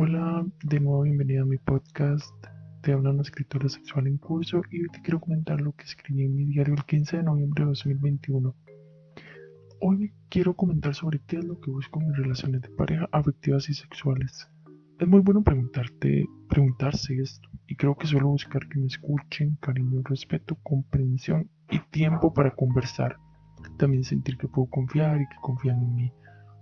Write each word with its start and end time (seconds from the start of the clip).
Hola, 0.00 0.46
de 0.62 0.78
nuevo 0.78 1.02
bienvenida 1.02 1.42
a 1.42 1.44
mi 1.44 1.58
podcast. 1.58 2.32
Te 2.82 2.92
habla 2.92 3.10
una 3.10 3.22
escritora 3.22 3.68
sexual 3.68 4.06
en 4.06 4.16
curso 4.16 4.62
y 4.70 4.82
hoy 4.82 4.88
te 4.92 5.02
quiero 5.02 5.18
comentar 5.18 5.60
lo 5.60 5.72
que 5.72 5.82
escribí 5.82 6.22
en 6.22 6.36
mi 6.36 6.44
diario 6.44 6.74
el 6.74 6.84
15 6.84 7.16
de 7.16 7.22
noviembre 7.24 7.64
de 7.64 7.70
2021. 7.70 8.54
Hoy 9.80 10.12
quiero 10.28 10.54
comentar 10.54 10.94
sobre 10.94 11.18
qué 11.26 11.38
es 11.38 11.44
lo 11.44 11.58
que 11.58 11.72
busco 11.72 12.00
en 12.00 12.10
mis 12.10 12.16
relaciones 12.16 12.62
de 12.62 12.68
pareja 12.68 13.08
afectivas 13.10 13.68
y 13.70 13.74
sexuales. 13.74 14.48
Es 15.00 15.08
muy 15.08 15.18
bueno 15.18 15.42
preguntarte, 15.42 16.26
preguntarse 16.48 17.16
esto 17.16 17.48
y 17.66 17.74
creo 17.74 17.96
que 17.96 18.06
suelo 18.06 18.28
buscar 18.28 18.68
que 18.68 18.78
me 18.78 18.86
escuchen, 18.86 19.56
cariño, 19.60 20.02
respeto, 20.04 20.56
comprensión 20.62 21.50
y 21.72 21.80
tiempo 21.90 22.32
para 22.32 22.54
conversar. 22.54 23.16
También 23.78 24.04
sentir 24.04 24.36
que 24.38 24.46
puedo 24.46 24.70
confiar 24.70 25.20
y 25.20 25.26
que 25.26 25.36
confían 25.42 25.82
en 25.82 25.94
mí 25.96 26.12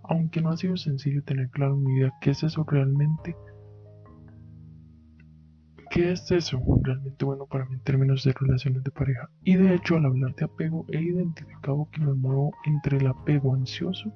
aunque 0.08 0.40
no 0.40 0.50
ha 0.50 0.56
sido 0.56 0.76
sencillo 0.76 1.22
tener 1.22 1.50
claro 1.50 1.74
en 1.74 1.84
mi 1.84 1.94
vida 1.94 2.12
qué 2.20 2.30
es 2.30 2.42
eso 2.42 2.64
realmente, 2.68 3.36
qué 5.90 6.12
es 6.12 6.30
eso 6.30 6.60
realmente 6.82 7.24
bueno 7.24 7.46
para 7.46 7.64
mí 7.66 7.74
en 7.74 7.80
términos 7.80 8.24
de 8.24 8.32
relaciones 8.32 8.84
de 8.84 8.90
pareja. 8.90 9.28
Y 9.44 9.56
de 9.56 9.74
hecho, 9.74 9.96
al 9.96 10.06
hablar 10.06 10.34
de 10.34 10.44
apego, 10.44 10.84
he 10.90 11.00
identificado 11.00 11.88
que 11.92 12.00
me 12.00 12.14
muevo 12.14 12.52
entre 12.64 12.98
el 12.98 13.06
apego 13.06 13.54
ansioso 13.54 14.12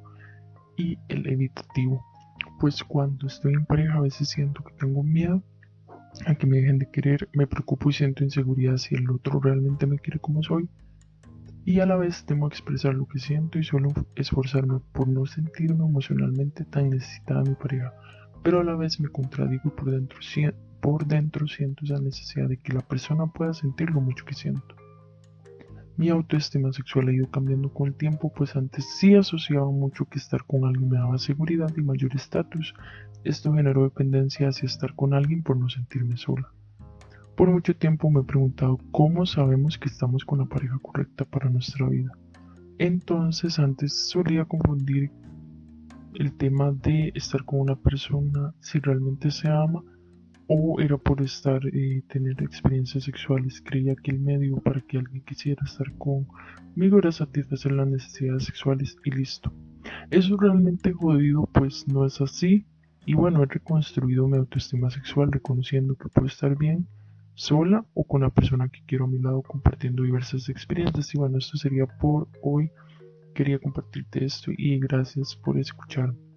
y 0.76 0.98
el 1.08 1.26
evitativo. 1.26 2.04
Pues 2.58 2.82
cuando 2.84 3.26
estoy 3.26 3.54
en 3.54 3.64
pareja 3.64 3.94
a 3.94 4.02
veces 4.02 4.28
siento 4.28 4.62
que 4.62 4.74
tengo 4.74 5.02
miedo 5.02 5.42
a 6.26 6.34
que 6.34 6.46
me 6.46 6.58
dejen 6.58 6.78
de 6.78 6.90
querer, 6.90 7.28
me 7.32 7.46
preocupo 7.46 7.88
y 7.88 7.92
siento 7.92 8.24
inseguridad 8.24 8.76
si 8.76 8.94
el 8.94 9.08
otro 9.10 9.40
realmente 9.40 9.86
me 9.86 9.98
quiere 9.98 10.18
como 10.18 10.42
soy 10.42 10.68
y 11.70 11.78
a 11.78 11.86
la 11.86 11.94
vez 11.94 12.24
temo 12.24 12.48
expresar 12.48 12.94
lo 12.94 13.06
que 13.06 13.20
siento 13.20 13.56
y 13.56 13.62
suelo 13.62 13.90
esforzarme 14.16 14.80
por 14.92 15.06
no 15.06 15.24
sentirme 15.24 15.84
emocionalmente 15.84 16.64
tan 16.64 16.90
necesitada 16.90 17.44
de 17.44 17.50
mi 17.50 17.54
pareja, 17.54 17.94
pero 18.42 18.58
a 18.58 18.64
la 18.64 18.74
vez 18.74 18.98
me 18.98 19.08
contradigo 19.08 19.72
por 19.76 19.92
dentro, 19.92 20.18
por 20.80 21.06
dentro 21.06 21.46
siento 21.46 21.84
esa 21.84 22.00
necesidad 22.00 22.48
de 22.48 22.56
que 22.56 22.72
la 22.72 22.80
persona 22.80 23.28
pueda 23.28 23.54
sentir 23.54 23.90
lo 23.90 24.00
mucho 24.00 24.24
que 24.24 24.34
siento. 24.34 24.74
Mi 25.96 26.08
autoestima 26.08 26.72
sexual 26.72 27.06
ha 27.06 27.12
ido 27.12 27.30
cambiando 27.30 27.72
con 27.72 27.86
el 27.86 27.94
tiempo, 27.94 28.32
pues 28.34 28.56
antes 28.56 28.84
sí 28.98 29.14
asociaba 29.14 29.70
mucho 29.70 30.06
que 30.06 30.18
estar 30.18 30.44
con 30.44 30.64
alguien 30.64 30.88
me 30.88 30.98
daba 30.98 31.18
seguridad 31.18 31.70
y 31.76 31.82
mayor 31.82 32.16
estatus. 32.16 32.74
Esto 33.22 33.52
generó 33.52 33.84
dependencia 33.84 34.48
hacia 34.48 34.66
estar 34.66 34.96
con 34.96 35.14
alguien 35.14 35.44
por 35.44 35.56
no 35.56 35.68
sentirme 35.68 36.16
sola. 36.16 36.50
Por 37.36 37.50
mucho 37.50 37.74
tiempo 37.74 38.10
me 38.10 38.20
he 38.20 38.24
preguntado 38.24 38.78
cómo 38.90 39.24
sabemos 39.26 39.78
que 39.78 39.88
estamos 39.88 40.24
con 40.24 40.40
la 40.40 40.46
pareja 40.46 40.78
correcta 40.82 41.24
para 41.24 41.48
nuestra 41.48 41.88
vida. 41.88 42.12
Entonces 42.78 43.58
antes 43.58 44.08
solía 44.08 44.44
confundir 44.44 45.10
el 46.14 46.36
tema 46.36 46.72
de 46.72 47.12
estar 47.14 47.44
con 47.44 47.60
una 47.60 47.76
persona 47.76 48.54
si 48.60 48.78
realmente 48.78 49.30
se 49.30 49.48
ama 49.48 49.82
o 50.48 50.80
era 50.80 50.98
por 50.98 51.22
estar 51.22 51.62
y 51.72 51.98
eh, 51.98 52.02
tener 52.08 52.42
experiencias 52.42 53.04
sexuales. 53.04 53.62
Creía 53.64 53.94
que 53.94 54.10
el 54.10 54.18
medio 54.18 54.56
para 54.56 54.80
que 54.80 54.98
alguien 54.98 55.22
quisiera 55.24 55.62
estar 55.64 55.86
conmigo 55.96 56.98
era 56.98 57.12
satisfacer 57.12 57.72
las 57.72 57.86
necesidades 57.86 58.44
sexuales 58.44 58.96
y 59.04 59.12
listo. 59.12 59.52
Eso 60.10 60.34
es 60.34 60.40
realmente 60.40 60.92
jodido, 60.92 61.48
pues 61.52 61.86
no 61.86 62.04
es 62.04 62.20
así. 62.20 62.66
Y 63.06 63.14
bueno, 63.14 63.42
he 63.42 63.46
reconstruido 63.46 64.26
mi 64.26 64.38
autoestima 64.38 64.90
sexual 64.90 65.30
reconociendo 65.30 65.94
que 65.94 66.08
puedo 66.08 66.26
estar 66.26 66.56
bien 66.58 66.88
sola 67.40 67.86
o 67.94 68.04
con 68.04 68.20
la 68.20 68.28
persona 68.28 68.68
que 68.68 68.82
quiero 68.86 69.06
a 69.06 69.08
mi 69.08 69.18
lado 69.18 69.42
compartiendo 69.42 70.02
diversas 70.02 70.48
experiencias. 70.50 71.14
Y 71.14 71.18
bueno, 71.18 71.38
esto 71.38 71.56
sería 71.56 71.86
por 71.86 72.28
hoy. 72.42 72.70
Quería 73.34 73.58
compartirte 73.58 74.24
esto 74.24 74.50
y 74.56 74.78
gracias 74.78 75.36
por 75.36 75.58
escucharme. 75.58 76.29